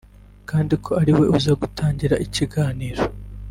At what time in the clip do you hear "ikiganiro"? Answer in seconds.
2.25-3.03